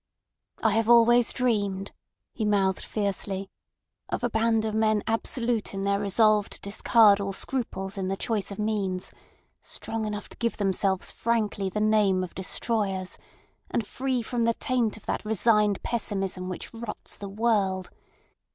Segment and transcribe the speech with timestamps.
[0.63, 1.91] "I have always dreamed,"
[2.33, 3.51] he mouthed fiercely,
[4.09, 8.17] "of a band of men absolute in their resolve to discard all scruples in the
[8.17, 9.11] choice of means,
[9.61, 13.19] strong enough to give themselves frankly the name of destroyers,
[13.69, 17.91] and free from the taint of that resigned pessimism which rots the world.